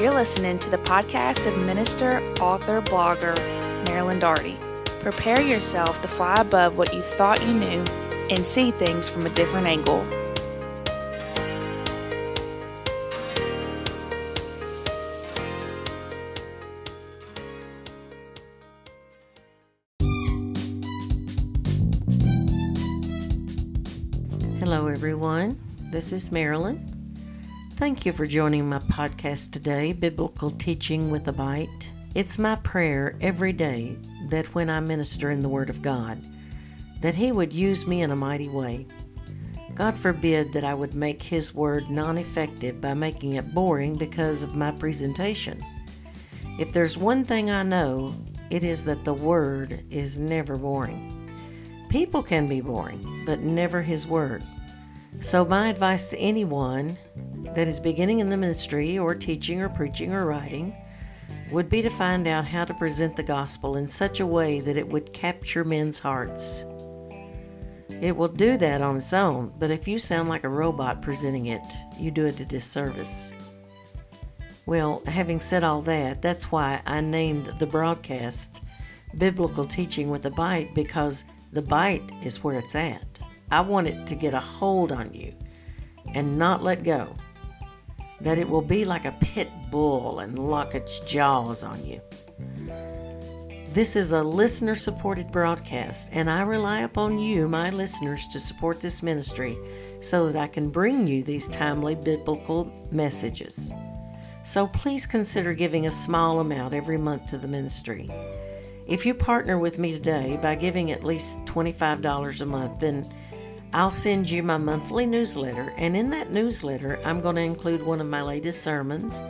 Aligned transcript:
You're 0.00 0.14
listening 0.14 0.58
to 0.60 0.70
the 0.70 0.78
podcast 0.78 1.46
of 1.46 1.58
minister, 1.66 2.22
author, 2.40 2.80
blogger 2.80 3.36
Marilyn 3.84 4.18
Daugherty. 4.18 4.56
Prepare 5.00 5.42
yourself 5.42 6.00
to 6.00 6.08
fly 6.08 6.40
above 6.40 6.78
what 6.78 6.94
you 6.94 7.02
thought 7.02 7.42
you 7.46 7.52
knew 7.52 7.84
and 8.30 8.46
see 8.46 8.70
things 8.70 9.10
from 9.10 9.26
a 9.26 9.28
different 9.28 9.66
angle. 9.66 10.02
Hello, 24.60 24.86
everyone. 24.86 25.60
This 25.90 26.14
is 26.14 26.32
Marilyn. 26.32 26.89
Thank 27.80 28.04
you 28.04 28.12
for 28.12 28.26
joining 28.26 28.68
my 28.68 28.78
podcast 28.78 29.52
today, 29.52 29.94
Biblical 29.94 30.50
Teaching 30.50 31.10
with 31.10 31.26
a 31.28 31.32
Bite. 31.32 31.90
It's 32.14 32.38
my 32.38 32.56
prayer 32.56 33.16
every 33.22 33.54
day 33.54 33.96
that 34.28 34.54
when 34.54 34.68
I 34.68 34.80
minister 34.80 35.30
in 35.30 35.40
the 35.40 35.48
Word 35.48 35.70
of 35.70 35.80
God, 35.80 36.20
that 37.00 37.14
He 37.14 37.32
would 37.32 37.54
use 37.54 37.86
me 37.86 38.02
in 38.02 38.10
a 38.10 38.16
mighty 38.16 38.50
way. 38.50 38.86
God 39.74 39.96
forbid 39.96 40.52
that 40.52 40.62
I 40.62 40.74
would 40.74 40.92
make 40.92 41.22
His 41.22 41.54
Word 41.54 41.88
non 41.88 42.18
effective 42.18 42.82
by 42.82 42.92
making 42.92 43.36
it 43.36 43.54
boring 43.54 43.94
because 43.94 44.42
of 44.42 44.54
my 44.54 44.72
presentation. 44.72 45.64
If 46.58 46.74
there's 46.74 46.98
one 46.98 47.24
thing 47.24 47.50
I 47.50 47.62
know, 47.62 48.14
it 48.50 48.62
is 48.62 48.84
that 48.84 49.06
the 49.06 49.14
Word 49.14 49.84
is 49.88 50.20
never 50.20 50.56
boring. 50.56 51.32
People 51.88 52.22
can 52.22 52.46
be 52.46 52.60
boring, 52.60 53.22
but 53.24 53.40
never 53.40 53.80
His 53.80 54.06
Word. 54.06 54.44
So, 55.20 55.46
my 55.46 55.68
advice 55.68 56.08
to 56.08 56.18
anyone 56.18 56.98
that 57.54 57.68
is 57.68 57.80
beginning 57.80 58.20
in 58.20 58.28
the 58.28 58.36
ministry 58.36 58.98
or 58.98 59.14
teaching 59.14 59.60
or 59.60 59.68
preaching 59.68 60.12
or 60.12 60.26
writing 60.26 60.76
would 61.50 61.68
be 61.68 61.82
to 61.82 61.90
find 61.90 62.26
out 62.26 62.44
how 62.44 62.64
to 62.64 62.74
present 62.74 63.16
the 63.16 63.22
gospel 63.22 63.76
in 63.76 63.88
such 63.88 64.20
a 64.20 64.26
way 64.26 64.60
that 64.60 64.76
it 64.76 64.88
would 64.88 65.12
capture 65.12 65.64
men's 65.64 65.98
hearts. 65.98 66.64
It 68.00 68.16
will 68.16 68.28
do 68.28 68.56
that 68.56 68.80
on 68.80 68.96
its 68.96 69.12
own, 69.12 69.52
but 69.58 69.70
if 69.70 69.86
you 69.86 69.98
sound 69.98 70.28
like 70.28 70.44
a 70.44 70.48
robot 70.48 71.02
presenting 71.02 71.46
it, 71.46 71.62
you 71.98 72.10
do 72.10 72.26
it 72.26 72.40
a 72.40 72.44
disservice. 72.44 73.32
Well, 74.64 75.02
having 75.06 75.40
said 75.40 75.64
all 75.64 75.82
that, 75.82 76.22
that's 76.22 76.52
why 76.52 76.80
I 76.86 77.00
named 77.00 77.54
the 77.58 77.66
broadcast 77.66 78.60
Biblical 79.18 79.66
Teaching 79.66 80.08
with 80.08 80.24
a 80.26 80.30
Bite 80.30 80.74
because 80.74 81.24
the 81.52 81.62
bite 81.62 82.10
is 82.22 82.44
where 82.44 82.58
it's 82.58 82.76
at. 82.76 83.18
I 83.50 83.60
want 83.60 83.88
it 83.88 84.06
to 84.06 84.14
get 84.14 84.34
a 84.34 84.40
hold 84.40 84.92
on 84.92 85.12
you 85.12 85.34
and 86.14 86.38
not 86.38 86.62
let 86.62 86.84
go. 86.84 87.12
That 88.20 88.38
it 88.38 88.48
will 88.48 88.62
be 88.62 88.84
like 88.84 89.04
a 89.04 89.16
pit 89.20 89.50
bull 89.70 90.20
and 90.20 90.38
lock 90.38 90.74
its 90.74 90.98
jaws 91.00 91.62
on 91.62 91.84
you. 91.84 92.00
This 93.72 93.94
is 93.94 94.10
a 94.10 94.22
listener 94.22 94.74
supported 94.74 95.30
broadcast, 95.30 96.10
and 96.12 96.28
I 96.28 96.42
rely 96.42 96.80
upon 96.80 97.20
you, 97.20 97.48
my 97.48 97.70
listeners, 97.70 98.26
to 98.32 98.40
support 98.40 98.80
this 98.80 99.00
ministry 99.00 99.56
so 100.00 100.26
that 100.26 100.40
I 100.40 100.48
can 100.48 100.70
bring 100.70 101.06
you 101.06 101.22
these 101.22 101.48
timely 101.48 101.94
biblical 101.94 102.72
messages. 102.90 103.72
So 104.42 104.66
please 104.66 105.06
consider 105.06 105.54
giving 105.54 105.86
a 105.86 105.92
small 105.92 106.40
amount 106.40 106.74
every 106.74 106.98
month 106.98 107.30
to 107.30 107.38
the 107.38 107.46
ministry. 107.46 108.10
If 108.88 109.06
you 109.06 109.14
partner 109.14 109.56
with 109.56 109.78
me 109.78 109.92
today 109.92 110.36
by 110.42 110.56
giving 110.56 110.90
at 110.90 111.04
least 111.04 111.44
$25 111.44 112.40
a 112.40 112.46
month, 112.46 112.80
then 112.80 113.08
I'll 113.72 113.90
send 113.92 114.28
you 114.28 114.42
my 114.42 114.56
monthly 114.56 115.06
newsletter, 115.06 115.72
and 115.76 115.96
in 115.96 116.10
that 116.10 116.32
newsletter, 116.32 116.98
I'm 117.04 117.20
going 117.20 117.36
to 117.36 117.42
include 117.42 117.82
one 117.84 118.00
of 118.00 118.08
my 118.08 118.20
latest 118.20 118.62
sermons, 118.62 119.22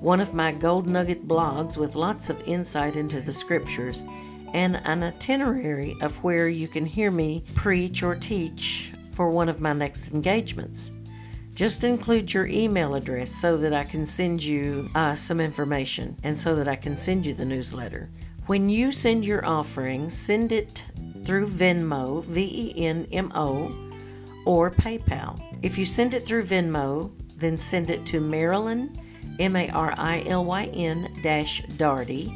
one 0.00 0.20
of 0.20 0.32
my 0.32 0.52
gold 0.52 0.86
nugget 0.86 1.28
blogs 1.28 1.76
with 1.76 1.94
lots 1.94 2.30
of 2.30 2.40
insight 2.48 2.96
into 2.96 3.20
the 3.20 3.32
scriptures, 3.32 4.04
and 4.54 4.80
an 4.84 5.02
itinerary 5.02 5.96
of 6.00 6.16
where 6.24 6.48
you 6.48 6.66
can 6.66 6.86
hear 6.86 7.10
me 7.10 7.44
preach 7.54 8.02
or 8.02 8.14
teach 8.14 8.92
for 9.12 9.28
one 9.28 9.50
of 9.50 9.60
my 9.60 9.74
next 9.74 10.12
engagements. 10.12 10.90
Just 11.54 11.84
include 11.84 12.32
your 12.32 12.46
email 12.46 12.94
address 12.94 13.30
so 13.30 13.56
that 13.58 13.74
I 13.74 13.84
can 13.84 14.06
send 14.06 14.42
you 14.42 14.88
uh, 14.94 15.14
some 15.14 15.40
information 15.40 16.16
and 16.24 16.38
so 16.38 16.56
that 16.56 16.68
I 16.68 16.76
can 16.76 16.96
send 16.96 17.26
you 17.26 17.34
the 17.34 17.44
newsletter. 17.44 18.08
When 18.46 18.68
you 18.68 18.92
send 18.92 19.24
your 19.24 19.44
offering, 19.44 20.10
send 20.10 20.52
it 20.52 20.82
through 21.24 21.48
Venmo, 21.48 22.22
V 22.24 22.40
E 22.42 22.84
N 22.84 23.06
M 23.12 23.32
O, 23.34 23.74
or 24.44 24.70
PayPal. 24.70 25.40
If 25.62 25.78
you 25.78 25.84
send 25.84 26.14
it 26.14 26.26
through 26.26 26.44
Venmo, 26.44 27.10
then 27.36 27.56
send 27.58 27.90
it 27.90 28.06
to 28.06 28.20
Marilyn, 28.20 28.96
M 29.38 29.56
A 29.56 29.68
R 29.70 29.94
I 29.96 30.22
L 30.26 30.44
Y 30.44 30.64
N 30.66 31.10
dash 31.22 31.62
Daugherty, 31.76 32.32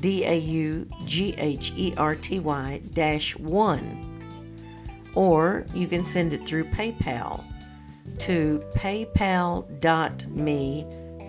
D 0.00 0.24
A 0.24 0.36
U 0.36 0.86
G 1.04 1.34
H 1.38 1.72
E 1.76 1.94
R 1.96 2.14
T 2.14 2.40
Y 2.40 2.80
dash 2.92 3.36
1. 3.36 4.10
Or 5.14 5.64
you 5.72 5.86
can 5.86 6.04
send 6.04 6.32
it 6.32 6.44
through 6.44 6.64
PayPal 6.64 7.44
to 8.18 8.62
paypal.me 8.74 9.66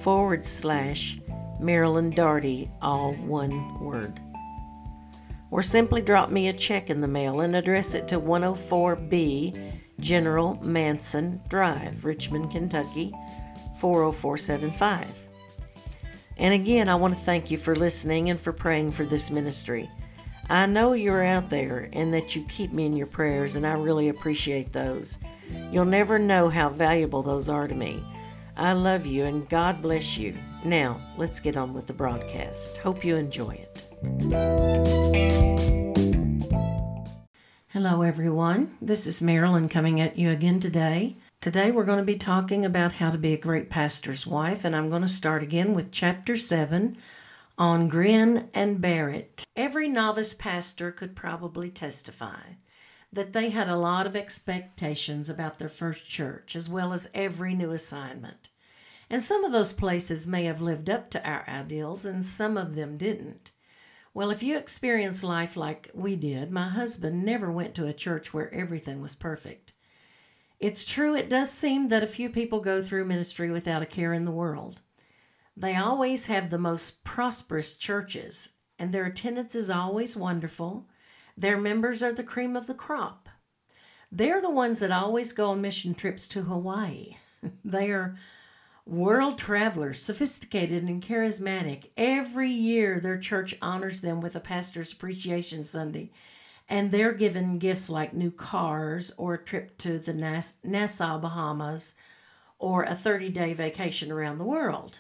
forward 0.02 0.46
slash 0.46 1.20
Marilyn 1.60 2.10
Daugherty, 2.10 2.70
all 2.82 3.14
one 3.14 3.80
word 3.80 4.20
or 5.56 5.62
simply 5.62 6.02
drop 6.02 6.30
me 6.30 6.50
a 6.50 6.54
check 6.54 6.90
in 6.90 7.00
the 7.00 7.08
mail 7.08 7.40
and 7.40 7.56
address 7.56 7.96
it 7.96 8.10
to 8.10 8.20
104B 8.20 9.80
General 10.02 10.60
Manson 10.62 11.42
Drive, 11.48 12.04
Richmond, 12.04 12.52
Kentucky 12.52 13.14
40475. 13.80 15.10
And 16.36 16.54
again, 16.54 16.90
I 16.90 16.96
want 16.96 17.18
to 17.18 17.24
thank 17.24 17.50
you 17.50 17.58
for 17.58 17.74
listening 17.74 18.30
and 18.30 18.38
for 18.38 18.52
praying 18.52 18.92
for 18.92 19.06
this 19.06 19.32
ministry. 19.32 19.90
I 20.50 20.66
know 20.66 20.92
you're 20.92 21.24
out 21.24 21.50
there 21.50 21.88
and 21.94 22.14
that 22.14 22.36
you 22.36 22.44
keep 22.50 22.74
me 22.74 22.86
in 22.86 22.98
your 22.98 23.08
prayers, 23.08 23.56
and 23.56 23.66
I 23.66 23.76
really 23.76 24.10
appreciate 24.10 24.74
those. 24.74 25.20
You'll 25.72 25.86
never 25.86 26.20
know 26.20 26.50
how 26.50 26.68
valuable 26.68 27.24
those 27.24 27.48
are 27.48 27.70
to 27.70 27.76
me. 27.76 28.04
I 28.58 28.74
love 28.74 29.06
you 29.06 29.24
and 29.24 29.48
God 29.48 29.82
bless 29.82 30.18
you. 30.18 30.38
Now, 30.66 31.00
let's 31.16 31.40
get 31.40 31.56
on 31.56 31.74
with 31.74 31.88
the 31.88 31.94
broadcast. 31.94 32.76
Hope 32.76 33.06
you 33.06 33.16
enjoy 33.16 33.52
it. 33.52 33.85
Hello, 37.70 38.02
everyone. 38.02 38.76
This 38.82 39.08
is 39.08 39.22
Marilyn 39.22 39.70
coming 39.70 40.02
at 40.02 40.18
you 40.18 40.32
again 40.32 40.60
today. 40.60 41.16
Today, 41.40 41.72
we're 41.72 41.86
going 41.86 42.00
to 42.00 42.04
be 42.04 42.18
talking 42.18 42.66
about 42.66 42.94
how 42.94 43.10
to 43.10 43.18
be 43.18 43.34
a 43.34 43.38
great 43.38 43.70
pastor's 43.70 44.28
wife, 44.28 44.66
and 44.66 44.76
I'm 44.76 44.90
going 44.90 45.04
to 45.04 45.08
start 45.08 45.44
again 45.44 45.74
with 45.74 45.92
chapter 45.92 46.36
7 46.36 46.98
on 47.58 47.88
Grin 47.88 48.50
and 48.54 48.82
Bear 48.82 49.10
It. 49.10 49.46
Every 49.56 49.88
novice 49.88 50.34
pastor 50.34 50.92
could 50.92 51.16
probably 51.16 51.70
testify 51.70 52.56
that 53.14 53.32
they 53.32 53.50
had 53.50 53.70
a 53.70 53.78
lot 53.78 54.06
of 54.06 54.16
expectations 54.16 55.30
about 55.30 55.58
their 55.58 55.70
first 55.70 56.06
church, 56.06 56.56
as 56.56 56.70
well 56.70 56.92
as 56.92 57.10
every 57.14 57.54
new 57.54 57.72
assignment. 57.72 58.50
And 59.10 59.22
some 59.22 59.46
of 59.46 59.54
those 59.54 59.72
places 59.72 60.28
may 60.28 60.46
have 60.46 60.60
lived 60.60 60.90
up 60.90 61.12
to 61.12 61.26
our 61.26 61.48
ideals, 61.48 62.04
and 62.04 62.26
some 62.26 62.58
of 62.58 62.76
them 62.76 62.98
didn't. 62.98 63.52
Well, 64.16 64.32
if 64.32 64.42
you 64.42 64.58
experience 64.58 65.26
life 65.26 65.58
like 65.58 65.92
we 65.94 66.16
did, 66.16 66.50
my 66.50 66.70
husband 66.70 67.26
never 67.26 67.52
went 67.52 67.76
to 67.76 67.86
a 67.86 67.92
church 67.92 68.34
where 68.34 68.52
everything 68.54 69.02
was 69.02 69.14
perfect. 69.14 69.74
It's 70.58 70.86
true, 70.86 71.18
it 71.18 71.30
does 71.30 71.52
seem 71.52 71.90
that 71.90 72.02
a 72.02 72.08
few 72.08 72.30
people 72.30 72.62
go 72.62 72.82
through 72.82 73.04
ministry 73.04 73.52
without 73.52 73.82
a 73.82 73.86
care 73.86 74.14
in 74.14 74.24
the 74.24 74.32
world. 74.32 74.80
They 75.58 75.76
always 75.76 76.28
have 76.28 76.50
the 76.50 76.58
most 76.58 77.04
prosperous 77.04 77.76
churches, 77.76 78.52
and 78.80 78.94
their 78.94 79.04
attendance 79.04 79.54
is 79.54 79.70
always 79.70 80.16
wonderful. 80.16 80.88
Their 81.36 81.58
members 81.58 82.02
are 82.02 82.14
the 82.14 82.24
cream 82.24 82.56
of 82.56 82.68
the 82.68 82.74
crop. 82.74 83.28
They're 84.10 84.42
the 84.42 84.50
ones 84.50 84.80
that 84.80 84.94
always 84.94 85.34
go 85.34 85.50
on 85.50 85.60
mission 85.60 85.94
trips 85.94 86.30
to 86.30 86.44
Hawaii. 86.44 87.18
they 87.66 87.92
are 87.92 88.16
world 88.86 89.38
travelers, 89.38 90.02
sophisticated 90.02 90.84
and 90.84 91.02
charismatic. 91.02 91.90
Every 91.98 92.50
year, 92.50 93.00
their 93.00 93.18
church 93.18 93.56
honors 93.62 94.02
them 94.02 94.22
with 94.22 94.36
a 94.36 94.40
pastor's 94.40 94.94
appreciation 94.94 95.64
Sunday, 95.64 96.12
and 96.70 96.92
they're 96.92 97.14
given 97.14 97.60
gifts 97.60 97.90
like 97.90 98.14
new 98.14 98.32
cars 98.32 99.12
or 99.18 99.34
a 99.36 99.44
trip 99.44 99.78
to 99.80 99.98
the 99.98 100.14
Nas- 100.14 100.54
Nassau, 100.64 101.20
Bahamas, 101.20 101.96
or 102.60 102.84
a 102.84 102.96
30 102.96 103.30
day 103.30 103.54
vacation 103.54 104.12
around 104.12 104.38
the 104.38 104.46
world. 104.46 105.00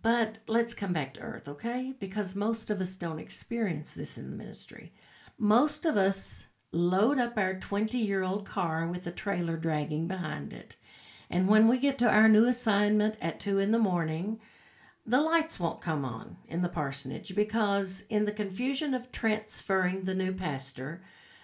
But 0.00 0.38
let's 0.46 0.74
come 0.74 0.92
back 0.92 1.14
to 1.14 1.20
earth, 1.20 1.48
okay? 1.48 1.92
Because 1.98 2.36
most 2.36 2.70
of 2.70 2.80
us 2.80 2.96
don't 2.96 3.18
experience 3.18 3.94
this 3.94 4.16
in 4.16 4.30
the 4.30 4.36
ministry. 4.36 4.92
Most 5.36 5.84
of 5.84 5.96
us 5.96 6.46
load 6.70 7.18
up 7.18 7.36
our 7.36 7.58
20 7.58 7.98
year 7.98 8.22
old 8.22 8.46
car 8.46 8.86
with 8.86 9.06
a 9.06 9.10
trailer 9.10 9.56
dragging 9.56 10.06
behind 10.06 10.52
it. 10.52 10.76
And 11.30 11.48
when 11.48 11.68
we 11.68 11.78
get 11.78 11.98
to 11.98 12.08
our 12.08 12.28
new 12.28 12.46
assignment 12.46 13.16
at 13.20 13.40
2 13.40 13.58
in 13.58 13.70
the 13.70 13.78
morning, 13.78 14.40
the 15.04 15.20
lights 15.20 15.58
won't 15.60 15.80
come 15.80 16.04
on 16.04 16.36
in 16.46 16.62
the 16.62 16.68
parsonage 16.68 17.34
because, 17.34 18.04
in 18.08 18.24
the 18.24 18.32
confusion 18.32 18.94
of 18.94 19.12
transferring 19.12 20.04
the 20.04 20.14
new 20.14 20.32
pastor, 20.32 21.02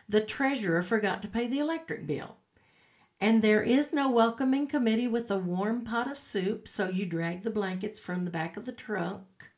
the 0.08 0.20
treasurer 0.20 0.82
forgot 0.82 1.22
to 1.22 1.28
pay 1.28 1.46
the 1.46 1.58
electric 1.58 2.06
bill. 2.06 2.38
And 3.20 3.40
there 3.40 3.62
is 3.62 3.92
no 3.92 4.10
welcoming 4.10 4.66
committee 4.66 5.08
with 5.08 5.30
a 5.30 5.38
warm 5.38 5.82
pot 5.82 6.10
of 6.10 6.18
soup, 6.18 6.68
so 6.68 6.88
you 6.88 7.06
drag 7.06 7.42
the 7.42 7.50
blankets 7.50 7.98
from 7.98 8.24
the 8.24 8.30
back 8.30 8.56
of 8.56 8.66
the 8.66 8.72
trunk 8.72 9.52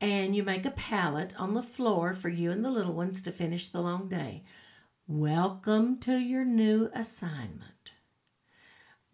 and 0.00 0.36
you 0.36 0.42
make 0.42 0.66
a 0.66 0.70
pallet 0.70 1.32
on 1.38 1.54
the 1.54 1.62
floor 1.62 2.12
for 2.12 2.28
you 2.28 2.50
and 2.50 2.64
the 2.64 2.70
little 2.70 2.92
ones 2.92 3.22
to 3.22 3.32
finish 3.32 3.68
the 3.68 3.80
long 3.80 4.08
day. 4.08 4.44
Welcome 5.06 5.98
to 6.00 6.18
your 6.18 6.44
new 6.44 6.90
assignment. 6.94 7.73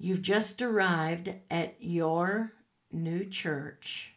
You've 0.03 0.23
just 0.23 0.63
arrived 0.63 1.29
at 1.51 1.77
your 1.79 2.55
new 2.91 3.27
church 3.27 4.15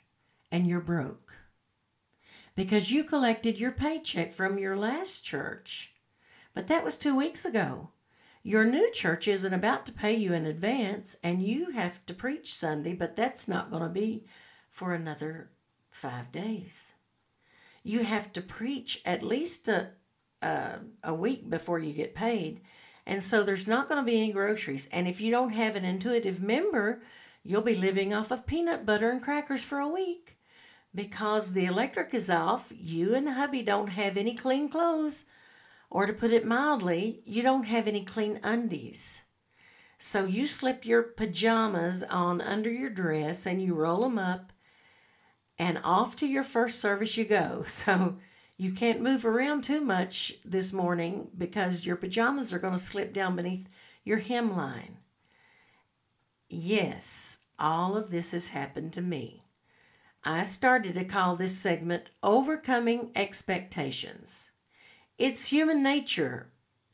and 0.49 0.65
you're 0.65 0.79
broke 0.79 1.35
because 2.55 2.89
you 2.93 3.03
collected 3.03 3.59
your 3.59 3.73
paycheck 3.73 4.31
from 4.31 4.57
your 4.57 4.77
last 4.77 5.25
church. 5.25 5.91
But 6.53 6.67
that 6.67 6.85
was 6.85 6.95
two 6.95 7.17
weeks 7.17 7.43
ago. 7.43 7.89
Your 8.43 8.63
new 8.63 8.91
church 8.93 9.27
isn't 9.27 9.53
about 9.53 9.85
to 9.85 9.91
pay 9.91 10.13
you 10.13 10.31
in 10.31 10.45
advance, 10.45 11.17
and 11.21 11.43
you 11.43 11.71
have 11.71 12.05
to 12.05 12.13
preach 12.13 12.53
Sunday, 12.53 12.93
but 12.93 13.17
that's 13.17 13.49
not 13.49 13.69
going 13.69 13.83
to 13.83 13.89
be 13.89 14.25
for 14.69 14.93
another 14.93 15.49
five 15.91 16.31
days. 16.31 16.93
You 17.83 18.03
have 18.03 18.31
to 18.33 18.41
preach 18.41 19.01
at 19.03 19.21
least 19.21 19.67
a, 19.67 19.89
a, 20.41 20.75
a 21.03 21.13
week 21.13 21.49
before 21.49 21.79
you 21.79 21.91
get 21.91 22.15
paid. 22.15 22.61
And 23.05 23.21
so 23.21 23.43
there's 23.43 23.67
not 23.67 23.89
going 23.89 23.99
to 23.99 24.05
be 24.05 24.17
any 24.17 24.31
groceries. 24.31 24.87
And 24.91 25.07
if 25.07 25.19
you 25.19 25.29
don't 25.31 25.53
have 25.53 25.75
an 25.75 25.85
intuitive 25.85 26.41
member, 26.41 27.01
you'll 27.43 27.61
be 27.61 27.75
living 27.75 28.13
off 28.13 28.31
of 28.31 28.47
peanut 28.47 28.85
butter 28.85 29.09
and 29.09 29.21
crackers 29.21 29.63
for 29.63 29.79
a 29.79 29.87
week. 29.87 30.37
Because 30.95 31.53
the 31.53 31.65
electric 31.65 32.13
is 32.13 32.29
off, 32.29 32.71
you 32.75 33.15
and 33.15 33.27
hubby 33.27 33.63
don't 33.63 33.89
have 33.89 34.15
any 34.15 34.35
clean 34.35 34.69
clothes. 34.69 35.25
Or 35.89 36.05
to 36.05 36.13
put 36.13 36.31
it 36.31 36.45
mildly, 36.45 37.21
you 37.25 37.41
don't 37.41 37.65
have 37.65 37.87
any 37.87 38.05
clean 38.05 38.39
undies. 38.43 39.21
So 39.97 40.25
you 40.25 40.47
slip 40.47 40.85
your 40.85 41.01
pajamas 41.03 42.03
on 42.03 42.41
under 42.41 42.69
your 42.69 42.89
dress 42.89 43.45
and 43.45 43.61
you 43.61 43.73
roll 43.73 44.01
them 44.01 44.19
up 44.19 44.51
and 45.57 45.79
off 45.83 46.15
to 46.17 46.27
your 46.27 46.43
first 46.43 46.79
service 46.79 47.17
you 47.17 47.25
go. 47.25 47.63
So 47.67 48.17
you 48.63 48.71
can't 48.71 49.01
move 49.01 49.25
around 49.25 49.61
too 49.61 49.81
much 49.81 50.35
this 50.45 50.71
morning 50.71 51.27
because 51.37 51.85
your 51.85 51.97
pajamas 51.97 52.53
are 52.53 52.59
going 52.59 52.73
to 52.73 52.79
slip 52.79 53.11
down 53.11 53.35
beneath 53.35 53.69
your 54.05 54.21
hemline. 54.21 54.93
Yes, 56.49 57.39
all 57.59 57.97
of 57.97 58.09
this 58.09 58.31
has 58.31 58.49
happened 58.49 58.93
to 58.93 59.01
me. 59.01 59.43
I 60.23 60.43
started 60.43 60.93
to 60.93 61.03
call 61.03 61.35
this 61.35 61.57
segment 61.57 62.09
Overcoming 62.23 63.11
Expectations. 63.17 64.53
It's 65.17 65.47
human 65.47 65.83
nature 65.83 66.47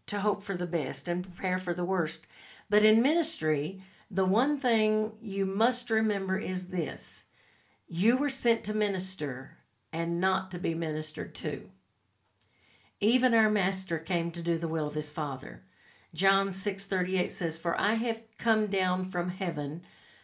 to 0.08 0.22
hope 0.22 0.42
for 0.42 0.56
the 0.58 0.66
best 0.66 1.08
and 1.08 1.24
prepare 1.24 1.60
for 1.60 1.76
the 1.76 1.86
worst. 1.86 2.26
But 2.68 2.84
in 2.84 3.04
ministry, 3.04 3.84
the 4.10 4.26
one 4.26 4.58
thing 4.58 5.12
you 5.22 5.46
must 5.46 5.92
remember 5.92 6.40
is 6.40 6.70
this 6.70 7.26
you 7.88 8.18
were 8.18 8.30
sent 8.30 8.64
to 8.64 8.74
minister 8.74 9.59
and 9.92 10.20
not 10.20 10.52
to 10.52 10.60
be 10.60 10.74
ministered 10.74 11.34
to. 11.36 11.70
Even 13.00 13.34
our 13.34 13.50
master 13.50 13.98
came 13.98 14.32
to 14.32 14.42
do 14.42 14.58
the 14.58 14.68
will 14.68 14.88
of 14.88 14.96
his 14.96 15.10
Father. 15.10 15.64
John 16.14 16.52
6:38 16.52 17.32
says, 17.32 17.58
"For 17.58 17.80
I 17.80 17.94
have 17.94 18.24
come 18.38 18.68
down 18.68 19.06
from 19.06 19.30
heaven 19.30 19.84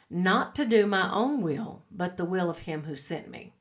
not 0.10 0.56
to 0.56 0.66
do 0.66 0.86
my 0.86 1.12
own 1.12 1.42
will, 1.42 1.84
but 1.92 2.18
the 2.18 2.26
will 2.26 2.50
of 2.50 2.60
him 2.60 2.84
who 2.84 2.96
sent 2.96 3.30
me." 3.30 3.54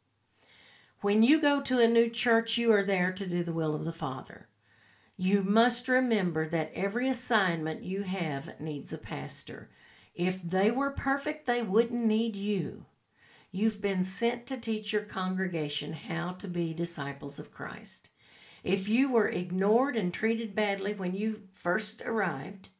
When 1.00 1.22
you 1.22 1.40
go 1.40 1.60
to 1.60 1.80
a 1.80 1.86
new 1.86 2.08
church, 2.08 2.56
you 2.56 2.72
are 2.72 2.82
there 2.82 3.12
to 3.12 3.26
do 3.26 3.44
the 3.44 3.52
will 3.52 3.74
of 3.74 3.84
the 3.84 3.92
Father. 3.92 4.48
You 5.16 5.42
must 5.42 5.86
remember 5.86 6.46
that 6.48 6.72
every 6.72 7.08
assignment 7.08 7.84
you 7.84 8.02
have 8.02 8.58
needs 8.58 8.92
a 8.92 8.98
pastor. 8.98 9.70
If 10.14 10.42
they 10.42 10.70
were 10.70 10.90
perfect, 10.90 11.46
they 11.46 11.62
wouldn't 11.62 12.04
need 12.04 12.36
you. 12.36 12.86
You've 13.54 13.80
been 13.80 14.02
sent 14.02 14.46
to 14.46 14.56
teach 14.56 14.92
your 14.92 15.02
congregation 15.02 15.92
how 15.92 16.32
to 16.38 16.48
be 16.48 16.74
disciples 16.74 17.38
of 17.38 17.52
Christ. 17.52 18.08
If 18.64 18.88
you 18.88 19.12
were 19.12 19.28
ignored 19.28 19.94
and 19.94 20.12
treated 20.12 20.56
badly 20.56 20.92
when 20.92 21.14
you 21.14 21.42
first 21.52 22.02
arrived, 22.02 22.70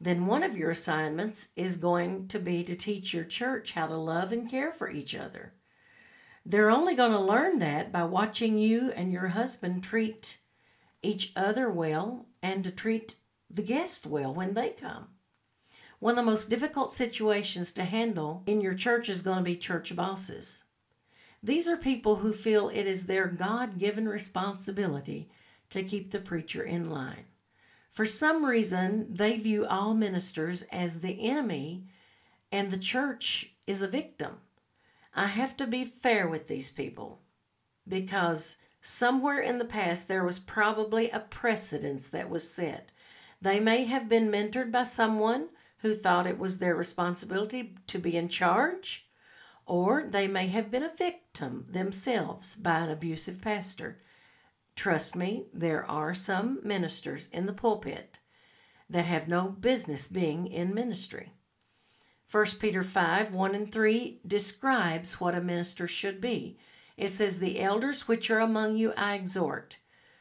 then 0.00 0.26
one 0.26 0.44
of 0.44 0.56
your 0.56 0.70
assignments 0.70 1.48
is 1.56 1.76
going 1.76 2.28
to 2.28 2.38
be 2.38 2.62
to 2.62 2.76
teach 2.76 3.12
your 3.12 3.24
church 3.24 3.72
how 3.72 3.88
to 3.88 3.96
love 3.96 4.30
and 4.30 4.48
care 4.48 4.70
for 4.70 4.88
each 4.88 5.16
other. 5.16 5.54
They're 6.46 6.70
only 6.70 6.94
going 6.94 7.10
to 7.10 7.18
learn 7.18 7.58
that 7.58 7.90
by 7.90 8.04
watching 8.04 8.56
you 8.56 8.92
and 8.92 9.12
your 9.12 9.26
husband 9.26 9.82
treat 9.82 10.38
each 11.02 11.32
other 11.34 11.68
well 11.68 12.26
and 12.40 12.62
to 12.62 12.70
treat 12.70 13.16
the 13.50 13.62
guests 13.62 14.06
well 14.06 14.32
when 14.32 14.54
they 14.54 14.70
come. 14.70 15.08
One 15.98 16.12
of 16.12 16.16
the 16.24 16.30
most 16.30 16.50
difficult 16.50 16.92
situations 16.92 17.72
to 17.72 17.84
handle 17.84 18.42
in 18.46 18.60
your 18.60 18.74
church 18.74 19.08
is 19.08 19.22
going 19.22 19.38
to 19.38 19.44
be 19.44 19.56
church 19.56 19.94
bosses. 19.94 20.64
These 21.42 21.68
are 21.68 21.76
people 21.76 22.16
who 22.16 22.32
feel 22.32 22.68
it 22.68 22.86
is 22.86 23.06
their 23.06 23.26
God 23.26 23.78
given 23.78 24.08
responsibility 24.08 25.28
to 25.70 25.82
keep 25.82 26.10
the 26.10 26.18
preacher 26.18 26.62
in 26.62 26.90
line. 26.90 27.26
For 27.90 28.06
some 28.06 28.44
reason, 28.44 29.06
they 29.08 29.36
view 29.36 29.66
all 29.66 29.94
ministers 29.94 30.62
as 30.72 31.00
the 31.00 31.28
enemy 31.28 31.84
and 32.50 32.70
the 32.70 32.78
church 32.78 33.54
is 33.66 33.82
a 33.82 33.88
victim. 33.88 34.38
I 35.14 35.26
have 35.26 35.56
to 35.58 35.66
be 35.66 35.84
fair 35.84 36.26
with 36.26 36.48
these 36.48 36.70
people 36.70 37.20
because 37.86 38.56
somewhere 38.80 39.40
in 39.40 39.58
the 39.58 39.64
past 39.64 40.08
there 40.08 40.24
was 40.24 40.38
probably 40.38 41.10
a 41.10 41.20
precedence 41.20 42.08
that 42.08 42.30
was 42.30 42.50
set. 42.50 42.90
They 43.40 43.60
may 43.60 43.84
have 43.84 44.08
been 44.08 44.30
mentored 44.30 44.72
by 44.72 44.84
someone 44.84 45.48
who 45.84 45.92
thought 45.92 46.26
it 46.26 46.38
was 46.38 46.58
their 46.58 46.74
responsibility 46.74 47.76
to 47.86 47.98
be 47.98 48.16
in 48.16 48.26
charge, 48.26 49.06
or 49.66 50.06
they 50.08 50.26
may 50.26 50.46
have 50.46 50.70
been 50.70 50.82
a 50.82 50.96
victim 50.96 51.66
themselves 51.68 52.56
by 52.56 52.78
an 52.78 52.90
abusive 52.90 53.42
pastor. 53.42 54.00
Trust 54.76 55.14
me, 55.14 55.44
there 55.52 55.84
are 55.84 56.14
some 56.14 56.58
ministers 56.64 57.26
in 57.26 57.44
the 57.44 57.52
pulpit 57.52 58.16
that 58.88 59.04
have 59.04 59.28
no 59.28 59.48
business 59.48 60.08
being 60.08 60.46
in 60.46 60.72
ministry. 60.72 61.34
1 62.30 62.46
Peter 62.58 62.82
5 62.82 63.34
1 63.34 63.54
and 63.54 63.70
3 63.70 64.20
describes 64.26 65.20
what 65.20 65.34
a 65.34 65.40
minister 65.42 65.86
should 65.86 66.18
be. 66.18 66.56
It 66.96 67.10
says, 67.10 67.40
The 67.40 67.60
elders 67.60 68.08
which 68.08 68.30
are 68.30 68.40
among 68.40 68.76
you 68.76 68.94
I 68.96 69.16
exhort, 69.16 69.76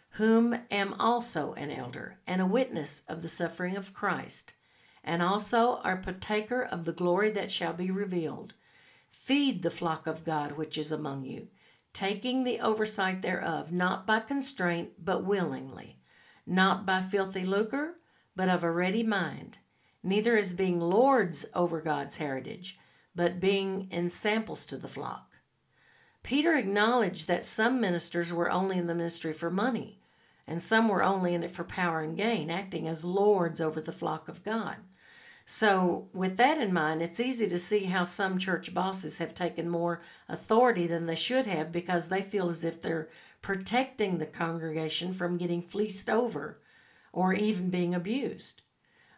whom 0.09 0.59
am 0.69 0.93
also 0.99 1.53
an 1.53 1.71
elder, 1.71 2.17
and 2.27 2.41
a 2.41 2.45
witness 2.45 3.03
of 3.07 3.21
the 3.21 3.29
suffering 3.29 3.77
of 3.77 3.93
Christ 3.93 4.55
and 5.03 5.21
also 5.21 5.77
are 5.83 5.97
partaker 5.97 6.61
of 6.61 6.85
the 6.85 6.93
glory 6.93 7.29
that 7.31 7.51
shall 7.51 7.73
be 7.73 7.91
revealed. 7.91 8.53
Feed 9.09 9.61
the 9.61 9.71
flock 9.71 10.07
of 10.07 10.23
God 10.23 10.53
which 10.53 10.77
is 10.77 10.91
among 10.91 11.25
you, 11.25 11.47
taking 11.93 12.43
the 12.43 12.59
oversight 12.59 13.21
thereof, 13.21 13.71
not 13.71 14.07
by 14.07 14.19
constraint, 14.19 14.91
but 15.03 15.23
willingly, 15.23 15.99
not 16.45 16.85
by 16.85 17.01
filthy 17.01 17.45
lucre, 17.45 17.95
but 18.35 18.49
of 18.49 18.63
a 18.63 18.71
ready 18.71 19.03
mind, 19.03 19.57
neither 20.01 20.37
as 20.37 20.53
being 20.53 20.79
lords 20.79 21.45
over 21.53 21.81
God's 21.81 22.17
heritage, 22.17 22.79
but 23.15 23.39
being 23.39 23.87
ensamples 23.91 24.65
to 24.65 24.77
the 24.77 24.87
flock. 24.87 25.33
Peter 26.23 26.55
acknowledged 26.55 27.27
that 27.27 27.45
some 27.45 27.79
ministers 27.79 28.33
were 28.33 28.49
only 28.49 28.77
in 28.77 28.87
the 28.87 28.95
ministry 28.95 29.33
for 29.33 29.51
money, 29.51 29.99
and 30.47 30.61
some 30.61 30.87
were 30.87 31.03
only 31.03 31.33
in 31.33 31.43
it 31.43 31.51
for 31.51 31.63
power 31.63 31.99
and 31.99 32.17
gain, 32.17 32.49
acting 32.49 32.87
as 32.87 33.05
lords 33.05 33.61
over 33.61 33.79
the 33.79 33.91
flock 33.91 34.27
of 34.27 34.43
God. 34.43 34.77
So, 35.45 36.07
with 36.13 36.37
that 36.37 36.57
in 36.57 36.73
mind, 36.73 37.01
it's 37.01 37.19
easy 37.19 37.47
to 37.49 37.57
see 37.57 37.85
how 37.85 38.05
some 38.05 38.39
church 38.39 38.73
bosses 38.73 39.17
have 39.17 39.35
taken 39.35 39.69
more 39.69 40.01
authority 40.29 40.87
than 40.87 41.05
they 41.05 41.15
should 41.15 41.45
have 41.47 41.71
because 41.71 42.07
they 42.07 42.21
feel 42.21 42.47
as 42.47 42.63
if 42.63 42.81
they're 42.81 43.09
protecting 43.41 44.17
the 44.17 44.25
congregation 44.25 45.11
from 45.11 45.37
getting 45.37 45.61
fleeced 45.61 46.09
over 46.09 46.61
or 47.11 47.33
even 47.33 47.69
being 47.69 47.93
abused. 47.93 48.61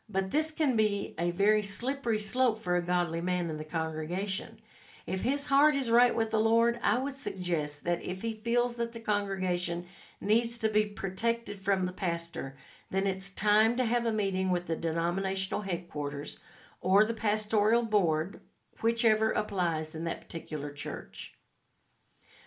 But 0.10 0.32
this 0.32 0.52
can 0.52 0.76
be 0.76 1.14
a 1.20 1.32
very 1.32 1.62
slippery 1.62 2.20
slope 2.20 2.58
for 2.58 2.76
a 2.76 2.82
godly 2.82 3.22
man 3.22 3.50
in 3.50 3.58
the 3.58 3.64
congregation. 3.64 4.60
If 5.06 5.22
his 5.22 5.48
heart 5.48 5.76
is 5.76 5.92
right 5.92 6.16
with 6.16 6.32
the 6.32 6.40
Lord, 6.40 6.80
I 6.82 6.98
would 6.98 7.16
suggest 7.16 7.84
that 7.84 8.04
if 8.04 8.24
he 8.24 8.34
feels 8.34 8.76
that 8.78 8.92
the 8.92 9.00
congregation 9.00 9.86
needs 10.20 10.58
to 10.60 10.70
be 10.70 10.86
protected 10.86 11.58
from 11.58 11.86
the 11.86 11.94
pastor, 11.94 12.56
then 12.90 13.08
it's 13.08 13.32
time 13.32 13.76
to 13.78 13.86
have 13.86 14.06
a 14.06 14.12
meeting 14.12 14.50
with 14.50 14.68
the 14.68 14.76
denominational 14.76 15.62
headquarters 15.62 16.40
or 16.82 17.04
the 17.04 17.14
pastoral 17.14 17.84
board, 17.84 18.42
whichever 18.82 19.32
applies 19.32 19.96
in 19.96 20.04
that 20.04 20.22
particular 20.22 20.72
church. 20.72 21.34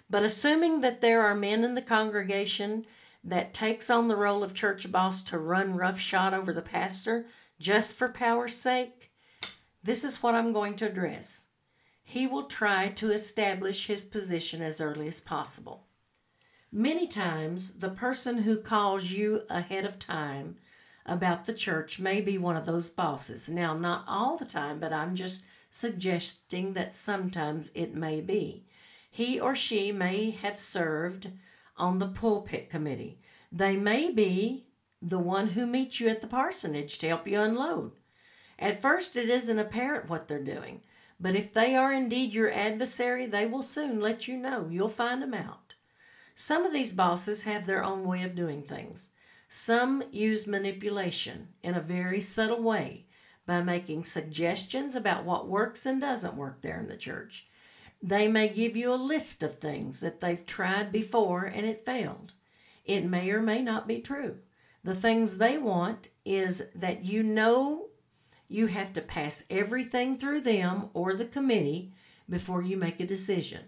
But 0.09 0.23
assuming 0.23 0.80
that 0.80 1.00
there 1.00 1.23
are 1.23 1.35
men 1.35 1.64
in 1.64 1.75
the 1.75 1.83
congregation 1.83 2.87
that 3.25 3.52
takes 3.52 3.90
on 3.90 4.09
the 4.09 4.16
role 4.16 4.42
of 4.42 4.54
church 4.54 4.90
boss 4.90 5.23
to 5.25 5.38
run 5.38 5.76
roughshod 5.76 6.33
over 6.33 6.52
the 6.52 6.62
pastor 6.62 7.26
just 7.59 7.97
for 7.97 8.09
power's 8.09 8.54
sake, 8.54 9.11
this 9.83 10.04
is 10.04 10.23
what 10.23 10.35
I'm 10.35 10.52
going 10.52 10.76
to 10.76 10.87
address. 10.87 11.47
He 12.04 12.26
will 12.26 12.45
try 12.45 12.88
to 12.88 13.12
establish 13.12 13.87
his 13.87 14.04
position 14.04 14.62
as 14.62 14.80
early 14.80 15.09
as 15.09 15.21
possible. 15.21 15.88
Many 16.70 17.06
times, 17.06 17.75
the 17.75 17.88
person 17.88 18.42
who 18.42 18.58
calls 18.58 19.10
you 19.10 19.42
ahead 19.48 19.87
of 19.87 19.98
time 19.98 20.56
about 21.06 21.46
the 21.46 21.54
church 21.54 21.98
may 21.98 22.20
be 22.20 22.37
one 22.37 22.56
of 22.56 22.66
those 22.66 22.90
bosses. 22.90 23.48
Now, 23.48 23.72
not 23.72 24.04
all 24.06 24.37
the 24.37 24.44
time, 24.44 24.78
but 24.78 24.92
I'm 24.92 25.16
just 25.16 25.44
suggesting 25.70 26.75
that 26.75 26.92
sometimes 26.92 27.72
it 27.75 27.94
may 27.94 28.20
be. 28.20 28.66
He 29.10 29.40
or 29.40 29.54
she 29.54 29.92
may 29.92 30.30
have 30.30 30.58
served 30.58 31.30
on 31.78 31.98
the 31.98 32.08
pulpit 32.08 32.68
committee. 32.68 33.18
They 33.50 33.76
may 33.76 34.10
be 34.10 34.66
the 35.00 35.18
one 35.18 35.48
who 35.48 35.66
meets 35.66 36.00
you 36.00 36.08
at 36.08 36.20
the 36.20 36.26
parsonage 36.26 36.98
to 36.98 37.08
help 37.08 37.26
you 37.26 37.40
unload. 37.40 37.92
At 38.58 38.82
first, 38.82 39.16
it 39.16 39.30
isn't 39.30 39.58
apparent 39.58 40.10
what 40.10 40.28
they're 40.28 40.42
doing, 40.42 40.82
but 41.18 41.34
if 41.34 41.54
they 41.54 41.75
are 41.75 41.94
indeed 41.94 42.34
your 42.34 42.52
adversary, 42.52 43.25
they 43.25 43.46
will 43.46 43.62
soon 43.62 44.00
let 44.00 44.28
you 44.28 44.37
know. 44.37 44.68
You'll 44.70 44.88
find 44.88 45.22
them 45.22 45.32
out. 45.32 45.67
Some 46.40 46.64
of 46.64 46.73
these 46.73 46.92
bosses 46.92 47.42
have 47.42 47.66
their 47.66 47.83
own 47.83 48.04
way 48.04 48.23
of 48.23 48.37
doing 48.37 48.62
things. 48.62 49.11
Some 49.49 50.04
use 50.12 50.47
manipulation 50.47 51.49
in 51.64 51.75
a 51.75 51.80
very 51.80 52.21
subtle 52.21 52.62
way 52.62 53.07
by 53.45 53.61
making 53.61 54.04
suggestions 54.04 54.95
about 54.95 55.25
what 55.25 55.49
works 55.49 55.85
and 55.85 56.00
doesn't 56.00 56.37
work 56.37 56.61
there 56.61 56.78
in 56.78 56.87
the 56.87 56.97
church. 56.97 57.49
They 58.00 58.28
may 58.28 58.49
give 58.49 58.76
you 58.76 58.95
a 58.95 58.95
list 58.95 59.42
of 59.42 59.59
things 59.59 59.99
that 59.99 60.21
they've 60.21 60.47
tried 60.47 60.92
before 60.92 61.42
and 61.42 61.66
it 61.66 61.85
failed. 61.85 62.35
It 62.85 63.04
may 63.04 63.28
or 63.33 63.42
may 63.42 63.61
not 63.61 63.88
be 63.88 63.99
true. 63.99 64.37
The 64.85 64.95
things 64.95 65.38
they 65.38 65.59
want 65.59 66.07
is 66.25 66.62
that 66.73 67.04
you 67.04 67.25
know 67.25 67.88
you 68.47 68.68
have 68.68 68.92
to 68.92 69.00
pass 69.00 69.42
everything 69.50 70.16
through 70.16 70.42
them 70.42 70.90
or 70.95 71.14
the 71.14 71.25
committee 71.25 71.95
before 72.30 72.62
you 72.62 72.76
make 72.76 73.00
a 73.00 73.07
decision. 73.07 73.64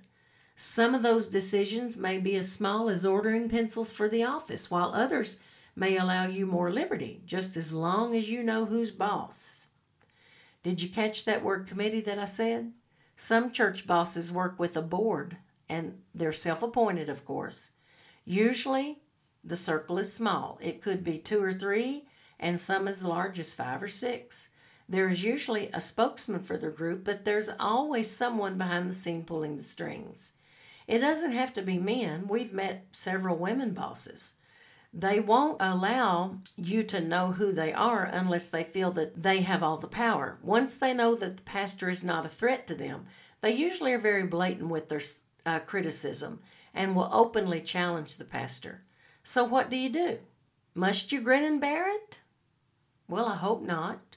Some 0.63 0.95
of 0.95 1.01
those 1.01 1.27
decisions 1.27 1.97
may 1.97 2.19
be 2.19 2.37
as 2.37 2.53
small 2.53 2.91
as 2.91 3.07
ordering 3.07 3.49
pencils 3.49 3.91
for 3.91 4.11
the 4.11 4.25
office, 4.25 4.71
while 4.71 4.93
others 4.93 5.39
may 5.75 5.97
allow 5.97 6.27
you 6.27 6.45
more 6.45 6.71
liberty, 6.71 7.23
just 7.25 7.57
as 7.57 7.73
long 7.73 8.15
as 8.15 8.29
you 8.29 8.43
know 8.43 8.67
who's 8.67 8.91
boss. 8.91 9.69
Did 10.63 10.83
you 10.83 10.91
catch 10.91 11.25
that 11.25 11.43
word 11.43 11.67
committee 11.67 12.03
that 12.03 12.19
I 12.19 12.27
said? 12.27 12.75
Some 13.17 13.53
church 13.53 13.87
bosses 13.87 14.31
work 14.31 14.59
with 14.59 14.77
a 14.77 14.83
board, 14.83 15.39
and 15.67 16.03
they're 16.15 16.31
self 16.31 16.63
appointed, 16.63 17.09
of 17.09 17.25
course. 17.25 17.71
Usually, 18.27 18.99
the 19.43 19.57
circle 19.57 19.97
is 19.97 20.13
small. 20.13 20.59
It 20.61 20.83
could 20.83 21.03
be 21.03 21.17
two 21.17 21.43
or 21.43 21.55
three, 21.55 22.05
and 22.39 22.61
some 22.61 22.87
as 22.87 23.03
large 23.03 23.41
as 23.41 23.55
five 23.55 23.83
or 23.83 23.89
six. 23.89 24.51
There 24.87 25.09
is 25.09 25.25
usually 25.25 25.71
a 25.73 25.81
spokesman 25.81 26.43
for 26.43 26.59
the 26.59 26.69
group, 26.69 27.03
but 27.03 27.25
there's 27.25 27.49
always 27.59 28.11
someone 28.11 28.59
behind 28.59 28.91
the 28.91 28.95
scene 28.95 29.25
pulling 29.25 29.57
the 29.57 29.63
strings. 29.63 30.35
It 30.91 30.99
doesn't 30.99 31.31
have 31.31 31.53
to 31.53 31.63
be 31.63 31.79
men. 31.79 32.27
We've 32.27 32.53
met 32.53 32.89
several 32.91 33.37
women 33.37 33.75
bosses. 33.75 34.35
They 34.93 35.21
won't 35.21 35.59
allow 35.61 36.39
you 36.57 36.83
to 36.83 37.01
know 37.01 37.31
who 37.31 37.53
they 37.53 37.73
are 37.73 38.03
unless 38.03 38.49
they 38.49 38.65
feel 38.65 38.91
that 38.93 39.23
they 39.23 39.43
have 39.43 39.63
all 39.63 39.77
the 39.77 39.87
power. 39.87 40.41
Once 40.43 40.77
they 40.77 40.93
know 40.93 41.15
that 41.15 41.37
the 41.37 41.43
pastor 41.45 41.89
is 41.91 42.03
not 42.03 42.27
a 42.27 42.29
threat 42.29 42.67
to 42.67 42.75
them, 42.75 43.07
they 43.41 43.53
usually 43.53 43.93
are 43.93 44.01
very 44.01 44.25
blatant 44.25 44.69
with 44.69 44.89
their 44.89 45.01
uh, 45.47 45.61
criticism 45.61 46.41
and 46.75 46.97
will 46.97 47.09
openly 47.13 47.61
challenge 47.61 48.17
the 48.17 48.25
pastor. 48.25 48.83
So, 49.23 49.45
what 49.45 49.71
do 49.71 49.77
you 49.77 49.91
do? 49.91 50.19
Must 50.75 51.13
you 51.13 51.21
grin 51.21 51.45
and 51.45 51.61
bear 51.61 51.89
it? 51.89 52.19
Well, 53.07 53.27
I 53.27 53.37
hope 53.37 53.63
not. 53.63 54.17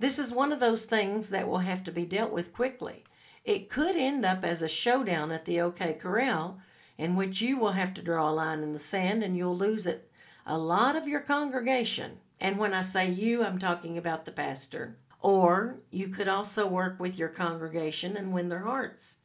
This 0.00 0.18
is 0.18 0.32
one 0.32 0.50
of 0.50 0.58
those 0.58 0.86
things 0.86 1.30
that 1.30 1.46
will 1.46 1.58
have 1.58 1.84
to 1.84 1.92
be 1.92 2.04
dealt 2.04 2.32
with 2.32 2.52
quickly. 2.52 3.04
It 3.44 3.70
could 3.70 3.96
end 3.96 4.24
up 4.24 4.44
as 4.44 4.62
a 4.62 4.68
showdown 4.68 5.32
at 5.32 5.44
the 5.44 5.60
OK 5.60 5.94
Corral, 5.94 6.58
in 6.98 7.16
which 7.16 7.40
you 7.40 7.56
will 7.56 7.72
have 7.72 7.94
to 7.94 8.02
draw 8.02 8.28
a 8.28 8.32
line 8.32 8.62
in 8.62 8.72
the 8.72 8.78
sand 8.78 9.22
and 9.22 9.36
you'll 9.36 9.56
lose 9.56 9.86
it 9.86 10.10
a 10.46 10.58
lot 10.58 10.96
of 10.96 11.06
your 11.06 11.20
congregation. 11.20 12.18
And 12.40 12.58
when 12.58 12.74
I 12.74 12.80
say 12.80 13.08
you, 13.08 13.44
I'm 13.44 13.58
talking 13.58 13.96
about 13.96 14.24
the 14.24 14.32
pastor. 14.32 14.96
Or 15.20 15.76
you 15.90 16.08
could 16.08 16.28
also 16.28 16.66
work 16.66 16.98
with 16.98 17.18
your 17.18 17.28
congregation 17.28 18.16
and 18.16 18.32
win 18.32 18.48
their 18.48 18.64
hearts. 18.64 19.18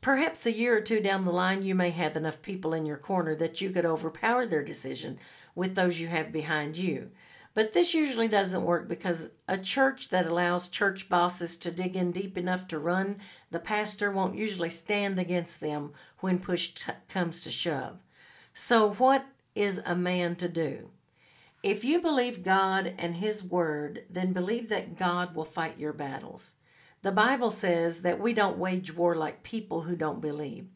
Perhaps 0.00 0.44
a 0.44 0.52
year 0.52 0.76
or 0.76 0.80
two 0.80 1.00
down 1.00 1.24
the 1.24 1.32
line, 1.32 1.62
you 1.62 1.74
may 1.74 1.90
have 1.90 2.16
enough 2.16 2.42
people 2.42 2.74
in 2.74 2.84
your 2.84 2.96
corner 2.96 3.34
that 3.36 3.60
you 3.60 3.70
could 3.70 3.86
overpower 3.86 4.44
their 4.44 4.62
decision 4.62 5.18
with 5.54 5.74
those 5.76 6.00
you 6.00 6.08
have 6.08 6.30
behind 6.32 6.76
you. 6.76 7.10
But 7.54 7.72
this 7.72 7.94
usually 7.94 8.26
doesn't 8.26 8.64
work 8.64 8.88
because 8.88 9.30
a 9.46 9.56
church 9.56 10.08
that 10.08 10.26
allows 10.26 10.68
church 10.68 11.08
bosses 11.08 11.56
to 11.58 11.70
dig 11.70 11.94
in 11.94 12.10
deep 12.10 12.36
enough 12.36 12.66
to 12.68 12.78
run 12.80 13.20
the 13.50 13.60
pastor 13.60 14.10
won't 14.10 14.34
usually 14.34 14.70
stand 14.70 15.20
against 15.20 15.60
them 15.60 15.92
when 16.18 16.40
push 16.40 16.70
t- 16.74 16.92
comes 17.08 17.42
to 17.44 17.52
shove. 17.52 17.98
So, 18.52 18.94
what 18.94 19.24
is 19.54 19.80
a 19.86 19.94
man 19.94 20.34
to 20.36 20.48
do? 20.48 20.90
If 21.62 21.84
you 21.84 22.00
believe 22.00 22.42
God 22.42 22.92
and 22.98 23.14
His 23.14 23.44
Word, 23.44 24.04
then 24.10 24.32
believe 24.32 24.68
that 24.68 24.98
God 24.98 25.36
will 25.36 25.44
fight 25.44 25.78
your 25.78 25.92
battles. 25.92 26.54
The 27.02 27.12
Bible 27.12 27.52
says 27.52 28.02
that 28.02 28.18
we 28.18 28.34
don't 28.34 28.58
wage 28.58 28.94
war 28.94 29.14
like 29.14 29.44
people 29.44 29.82
who 29.82 29.94
don't 29.94 30.20
believe. 30.20 30.66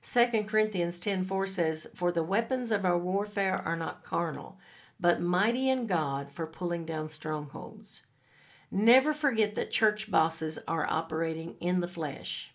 2 0.00 0.44
Corinthians 0.48 0.98
10:4 0.98 1.46
says, 1.46 1.86
"For 1.94 2.10
the 2.10 2.22
weapons 2.24 2.72
of 2.72 2.86
our 2.86 2.98
warfare 2.98 3.56
are 3.56 3.76
not 3.76 4.02
carnal, 4.02 4.58
but 5.02 5.20
mighty 5.20 5.68
in 5.68 5.88
God 5.88 6.30
for 6.30 6.46
pulling 6.46 6.84
down 6.84 7.08
strongholds. 7.08 8.04
Never 8.70 9.12
forget 9.12 9.56
that 9.56 9.72
church 9.72 10.08
bosses 10.08 10.60
are 10.68 10.88
operating 10.88 11.56
in 11.58 11.80
the 11.80 11.88
flesh. 11.88 12.54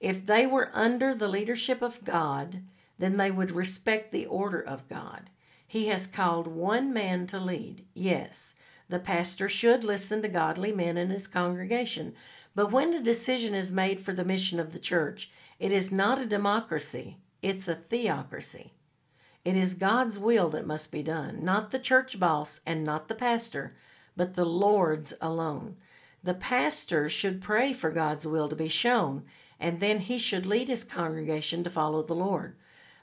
If 0.00 0.26
they 0.26 0.48
were 0.48 0.72
under 0.74 1.14
the 1.14 1.28
leadership 1.28 1.82
of 1.82 2.02
God, 2.02 2.62
then 2.98 3.16
they 3.16 3.30
would 3.30 3.52
respect 3.52 4.10
the 4.10 4.26
order 4.26 4.60
of 4.60 4.88
God. 4.88 5.30
He 5.64 5.86
has 5.86 6.08
called 6.08 6.48
one 6.48 6.92
man 6.92 7.28
to 7.28 7.38
lead. 7.38 7.84
Yes, 7.94 8.56
the 8.88 8.98
pastor 8.98 9.48
should 9.48 9.84
listen 9.84 10.22
to 10.22 10.28
godly 10.28 10.72
men 10.72 10.96
in 10.96 11.10
his 11.10 11.28
congregation, 11.28 12.14
but 12.56 12.72
when 12.72 12.94
a 12.94 13.02
decision 13.02 13.54
is 13.54 13.70
made 13.70 14.00
for 14.00 14.12
the 14.12 14.24
mission 14.24 14.58
of 14.58 14.72
the 14.72 14.80
church, 14.80 15.30
it 15.60 15.70
is 15.70 15.92
not 15.92 16.20
a 16.20 16.26
democracy, 16.26 17.18
it's 17.42 17.68
a 17.68 17.76
theocracy. 17.76 18.72
It 19.46 19.54
is 19.54 19.74
God's 19.74 20.18
will 20.18 20.48
that 20.48 20.66
must 20.66 20.90
be 20.90 21.04
done, 21.04 21.38
not 21.40 21.70
the 21.70 21.78
church 21.78 22.18
boss 22.18 22.58
and 22.66 22.82
not 22.82 23.06
the 23.06 23.14
pastor, 23.14 23.76
but 24.16 24.34
the 24.34 24.44
Lord's 24.44 25.14
alone. 25.20 25.76
The 26.20 26.34
pastor 26.34 27.08
should 27.08 27.40
pray 27.40 27.72
for 27.72 27.92
God's 27.92 28.26
will 28.26 28.48
to 28.48 28.56
be 28.56 28.66
shown, 28.66 29.22
and 29.60 29.78
then 29.78 30.00
he 30.00 30.18
should 30.18 30.46
lead 30.46 30.66
his 30.66 30.82
congregation 30.82 31.62
to 31.62 31.70
follow 31.70 32.02
the 32.02 32.12
Lord. 32.12 32.56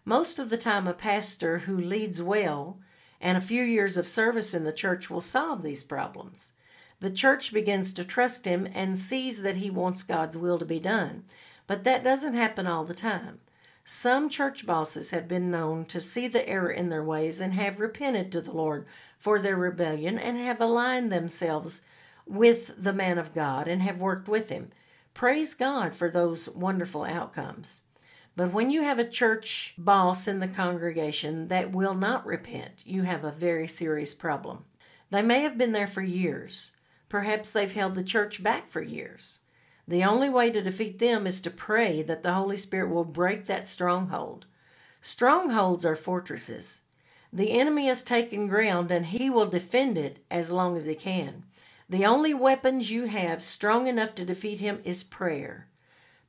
Most 0.04 0.38
of 0.38 0.50
the 0.50 0.58
time, 0.58 0.86
a 0.86 0.94
pastor 0.94 1.60
who 1.60 1.78
leads 1.78 2.22
well 2.22 2.78
and 3.22 3.38
a 3.38 3.42
few 3.42 3.64
years 3.64 3.96
of 3.96 4.06
service 4.06 4.54
in 4.54 4.66
the 4.66 4.74
church 4.74 5.10
will 5.10 5.22
solve 5.22 5.64
these 5.64 5.82
problems. 5.82 6.52
The 7.00 7.10
church 7.10 7.54
begins 7.54 7.94
to 7.94 8.04
trust 8.04 8.44
him 8.44 8.68
and 8.74 9.00
sees 9.00 9.44
that 9.44 9.56
he 9.56 9.70
wants 9.70 10.04
God's 10.04 10.36
will 10.36 10.60
to 10.60 10.66
be 10.66 10.82
done, 10.82 11.24
but 11.68 11.86
that 11.86 12.04
doesn't 12.04 12.34
happen 12.34 12.68
all 12.68 12.84
the 12.84 12.94
time. 12.94 13.40
Some 13.86 14.30
church 14.30 14.66
bosses 14.66 15.12
have 15.12 15.28
been 15.28 15.52
known 15.52 15.84
to 15.86 16.00
see 16.00 16.30
the 16.30 16.48
error 16.48 16.72
in 16.72 16.88
their 16.88 17.04
ways 17.04 17.42
and 17.42 17.54
have 17.54 17.82
repented 17.82 18.32
to 18.32 18.42
the 18.42 18.52
Lord 18.52 18.86
for 19.18 19.40
their 19.40 19.58
rebellion 19.58 20.18
and 20.18 20.38
have 20.38 20.62
aligned 20.62 21.12
themselves 21.12 21.82
with 22.25 22.82
the 22.82 22.94
man 22.94 23.18
of 23.18 23.34
God 23.34 23.68
and 23.68 23.82
have 23.82 24.02
worked 24.02 24.30
with 24.30 24.50
him. 24.50 24.72
Praise 25.13 25.54
God 25.54 25.94
for 25.94 26.10
those 26.10 26.48
wonderful 26.50 27.04
outcomes. 27.04 27.82
But 28.38 28.54
when 28.54 28.72
you 28.72 28.84
have 28.84 29.00
a 29.00 29.08
church 29.08 29.75
boss 29.78 30.28
in 30.28 30.40
the 30.40 30.48
congregation 30.48 31.50
that 31.50 31.72
will 31.72 31.94
not 31.94 32.25
repent, 32.25 32.84
you 32.86 33.04
have 33.04 33.25
a 33.25 33.32
very 33.32 33.68
serious 33.68 34.13
problem. 34.13 34.63
They 35.12 35.22
may 35.22 35.42
have 35.42 35.58
been 35.58 35.74
there 35.74 35.88
for 35.88 36.02
years. 36.02 36.72
Perhaps 37.10 37.52
they've 37.52 37.72
held 37.72 37.96
the 37.96 38.04
church 38.04 38.42
back 38.42 38.68
for 38.68 38.82
years. 38.82 39.40
The 39.88 40.04
only 40.04 40.30
way 40.30 40.50
to 40.52 40.62
defeat 40.62 41.00
them 41.00 41.28
is 41.28 41.42
to 41.42 41.52
pray 41.52 42.02
that 42.04 42.24
the 42.24 42.34
Holy 42.34 42.58
Spirit 42.58 42.90
will 42.90 43.04
break 43.04 43.46
that 43.46 43.68
stronghold. 43.68 44.46
Strongholds 45.02 45.84
are 45.84 45.96
fortresses. 45.96 46.82
The 47.34 47.52
enemy 47.52 47.88
has 47.88 48.04
taken 48.04 48.48
ground 48.48 48.92
and 48.92 49.08
he 49.08 49.30
will 49.30 49.48
defend 49.48 49.98
it 49.98 50.24
as 50.32 50.52
long 50.52 50.78
as 50.78 50.86
he 50.86 50.96
can. 50.96 51.44
The 51.90 52.06
only 52.06 52.34
weapons 52.34 52.92
you 52.92 53.06
have 53.06 53.44
strong 53.44 53.88
enough 53.88 54.16
to 54.16 54.25
defeat 54.25 54.60
him 54.60 54.80
is 54.86 55.04
prayer. 55.04 55.68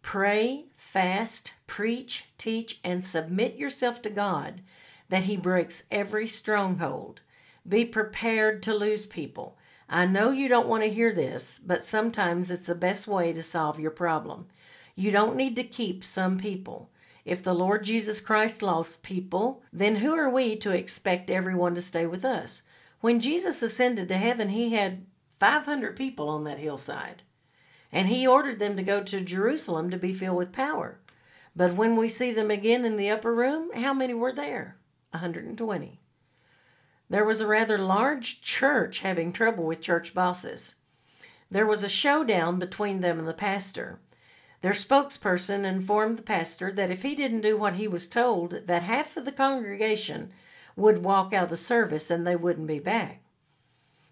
Pray, 0.02 0.66
fast, 0.76 1.54
preach, 1.66 2.26
teach, 2.36 2.80
and 2.82 3.04
submit 3.04 3.56
yourself 3.56 4.02
to 4.02 4.10
God 4.10 4.62
that 5.08 5.24
he 5.24 5.36
breaks 5.36 5.84
every 5.90 6.26
stronghold. 6.26 7.20
Be 7.66 7.84
prepared 7.84 8.62
to 8.64 8.74
lose 8.74 9.06
people. 9.06 9.56
I 9.88 10.06
know 10.06 10.30
you 10.30 10.48
don't 10.48 10.68
want 10.68 10.82
to 10.82 10.90
hear 10.90 11.12
this, 11.12 11.60
but 11.64 11.84
sometimes 11.84 12.50
it's 12.50 12.66
the 12.66 12.74
best 12.74 13.06
way 13.06 13.32
to 13.32 13.42
solve 13.42 13.78
your 13.78 13.90
problem. 13.90 14.46
You 14.94 15.10
don't 15.10 15.36
need 15.36 15.56
to 15.56 15.64
keep 15.64 16.04
some 16.04 16.38
people. 16.38 16.90
If 17.24 17.42
the 17.42 17.54
Lord 17.54 17.84
Jesus 17.84 18.20
Christ 18.20 18.62
lost 18.62 19.02
people, 19.02 19.62
then 19.72 19.96
who 19.96 20.14
are 20.14 20.28
we 20.28 20.56
to 20.56 20.72
expect 20.72 21.30
everyone 21.30 21.74
to 21.74 21.82
stay 21.82 22.06
with 22.06 22.24
us? 22.24 22.62
When 23.00 23.20
Jesus 23.20 23.62
ascended 23.62 24.08
to 24.08 24.16
heaven, 24.16 24.50
he 24.50 24.74
had 24.74 25.06
500 25.30 25.96
people 25.96 26.28
on 26.28 26.44
that 26.44 26.58
hillside, 26.58 27.22
and 27.90 28.08
he 28.08 28.26
ordered 28.26 28.58
them 28.58 28.76
to 28.76 28.82
go 28.82 29.02
to 29.02 29.20
Jerusalem 29.20 29.90
to 29.90 29.96
be 29.96 30.12
filled 30.12 30.36
with 30.36 30.52
power. 30.52 30.98
But 31.56 31.74
when 31.74 31.96
we 31.96 32.08
see 32.08 32.32
them 32.32 32.50
again 32.50 32.84
in 32.84 32.96
the 32.96 33.10
upper 33.10 33.34
room, 33.34 33.70
how 33.74 33.94
many 33.94 34.14
were 34.14 34.32
there? 34.32 34.76
120. 35.10 36.00
There 37.10 37.24
was 37.24 37.40
a 37.40 37.46
rather 37.46 37.78
large 37.78 38.40
church 38.40 39.00
having 39.00 39.32
trouble 39.32 39.64
with 39.64 39.80
church 39.80 40.14
bosses. 40.14 40.76
There 41.50 41.66
was 41.66 41.84
a 41.84 41.88
showdown 41.88 42.58
between 42.58 43.00
them 43.00 43.18
and 43.18 43.28
the 43.28 43.34
pastor. 43.34 44.00
Their 44.62 44.72
spokesperson 44.72 45.64
informed 45.64 46.16
the 46.16 46.22
pastor 46.22 46.72
that 46.72 46.90
if 46.90 47.02
he 47.02 47.14
didn't 47.14 47.42
do 47.42 47.56
what 47.56 47.74
he 47.74 47.86
was 47.86 48.08
told, 48.08 48.66
that 48.66 48.82
half 48.82 49.16
of 49.16 49.26
the 49.26 49.32
congregation 49.32 50.32
would 50.74 51.04
walk 51.04 51.32
out 51.32 51.44
of 51.44 51.50
the 51.50 51.56
service 51.56 52.10
and 52.10 52.26
they 52.26 52.36
wouldn't 52.36 52.66
be 52.66 52.78
back. 52.78 53.22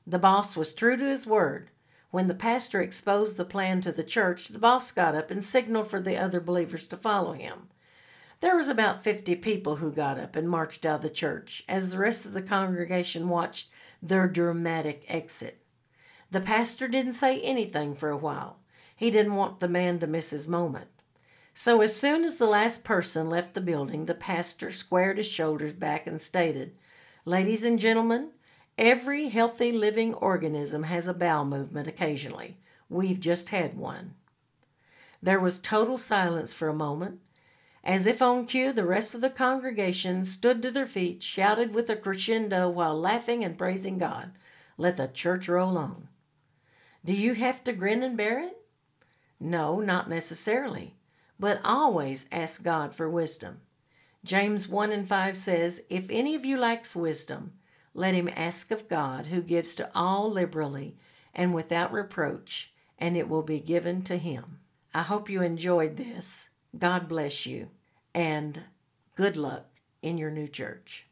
The 0.06 0.18
boss 0.18 0.56
was 0.56 0.74
true 0.74 0.96
to 0.96 1.04
his 1.06 1.26
word. 1.26 1.70
When 2.10 2.28
the 2.28 2.34
pastor 2.34 2.82
exposed 2.82 3.38
the 3.38 3.44
plan 3.46 3.80
to 3.80 3.92
the 3.92 4.04
church, 4.04 4.48
the 4.48 4.58
boss 4.58 4.92
got 4.92 5.14
up 5.14 5.30
and 5.30 5.42
signaled 5.42 5.88
for 5.88 6.00
the 6.00 6.18
other 6.18 6.40
believers 6.40 6.86
to 6.88 6.96
follow 6.98 7.32
him. 7.32 7.68
There 8.42 8.56
was 8.56 8.66
about 8.66 9.04
50 9.04 9.36
people 9.36 9.76
who 9.76 9.92
got 9.92 10.18
up 10.18 10.34
and 10.34 10.50
marched 10.50 10.84
out 10.84 10.96
of 10.96 11.02
the 11.02 11.10
church 11.10 11.62
as 11.68 11.92
the 11.92 11.98
rest 11.98 12.24
of 12.24 12.32
the 12.32 12.42
congregation 12.42 13.28
watched 13.28 13.70
their 14.02 14.26
dramatic 14.26 15.04
exit. 15.06 15.64
The 16.32 16.40
pastor 16.40 16.88
didn't 16.88 17.12
say 17.12 17.40
anything 17.40 17.94
for 17.94 18.10
a 18.10 18.16
while. 18.16 18.58
He 18.96 19.12
didn't 19.12 19.36
want 19.36 19.60
the 19.60 19.68
man 19.68 20.00
to 20.00 20.08
miss 20.08 20.30
his 20.30 20.48
moment. 20.48 20.88
So 21.54 21.82
as 21.82 21.94
soon 21.94 22.24
as 22.24 22.38
the 22.38 22.48
last 22.48 22.82
person 22.82 23.30
left 23.30 23.54
the 23.54 23.60
building, 23.60 24.06
the 24.06 24.14
pastor 24.14 24.72
squared 24.72 25.18
his 25.18 25.28
shoulders 25.28 25.72
back 25.72 26.08
and 26.08 26.20
stated, 26.20 26.74
Ladies 27.24 27.62
and 27.62 27.78
gentlemen, 27.78 28.30
every 28.76 29.28
healthy 29.28 29.70
living 29.70 30.14
organism 30.14 30.82
has 30.82 31.06
a 31.06 31.14
bowel 31.14 31.44
movement 31.44 31.86
occasionally. 31.86 32.58
We've 32.88 33.20
just 33.20 33.50
had 33.50 33.78
one. 33.78 34.14
There 35.22 35.38
was 35.38 35.60
total 35.60 35.96
silence 35.96 36.52
for 36.52 36.66
a 36.66 36.74
moment. 36.74 37.20
As 37.84 38.06
if 38.06 38.22
on 38.22 38.46
cue, 38.46 38.72
the 38.72 38.84
rest 38.84 39.14
of 39.14 39.20
the 39.20 39.30
congregation 39.30 40.24
stood 40.24 40.62
to 40.62 40.70
their 40.70 40.86
feet, 40.86 41.22
shouted 41.22 41.74
with 41.74 41.90
a 41.90 41.96
crescendo 41.96 42.68
while 42.68 42.98
laughing 42.98 43.42
and 43.42 43.58
praising 43.58 43.98
God. 43.98 44.32
Let 44.76 44.96
the 44.96 45.08
church 45.08 45.48
roll 45.48 45.76
on. 45.76 46.08
Do 47.04 47.12
you 47.12 47.34
have 47.34 47.64
to 47.64 47.72
grin 47.72 48.04
and 48.04 48.16
bear 48.16 48.38
it? 48.38 48.56
No, 49.40 49.80
not 49.80 50.08
necessarily, 50.08 50.94
but 51.40 51.60
always 51.64 52.28
ask 52.30 52.62
God 52.62 52.94
for 52.94 53.10
wisdom. 53.10 53.60
James 54.24 54.68
1 54.68 54.92
and 54.92 55.08
5 55.08 55.36
says, 55.36 55.82
If 55.90 56.08
any 56.08 56.36
of 56.36 56.44
you 56.44 56.56
lacks 56.56 56.94
wisdom, 56.94 57.54
let 57.92 58.14
him 58.14 58.30
ask 58.36 58.70
of 58.70 58.88
God, 58.88 59.26
who 59.26 59.42
gives 59.42 59.74
to 59.74 59.90
all 59.92 60.30
liberally 60.30 60.96
and 61.34 61.52
without 61.52 61.92
reproach, 61.92 62.72
and 62.98 63.16
it 63.16 63.28
will 63.28 63.42
be 63.42 63.58
given 63.58 64.02
to 64.02 64.16
him. 64.16 64.60
I 64.94 65.02
hope 65.02 65.28
you 65.28 65.42
enjoyed 65.42 65.96
this. 65.96 66.50
God 66.78 67.08
bless 67.08 67.46
you, 67.46 67.68
and 68.14 68.62
good 69.14 69.36
luck 69.36 69.66
in 70.00 70.16
your 70.18 70.30
new 70.30 70.48
church. 70.48 71.06